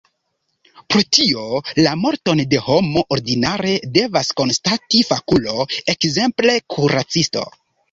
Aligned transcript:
Pro 0.93 1.01
tio 1.17 1.43
la 1.87 1.91
morton 2.05 2.41
de 2.53 2.61
homo 2.69 3.05
ordinare 3.17 3.75
devas 3.99 4.33
konstati 4.41 5.05
fakulo, 5.13 5.69
ekzemple 5.97 6.59
kuracisto. 6.79 7.49